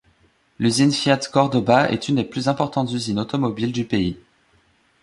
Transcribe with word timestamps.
L'Usine 0.57 0.91
Fiat 0.91 1.19
Córdoba 1.31 1.87
est 1.91 2.09
une 2.09 2.15
des 2.15 2.23
plus 2.23 2.47
importantes 2.47 2.91
usines 2.91 3.19
automobiles 3.19 3.71
du 3.71 3.85
pays. 3.85 4.17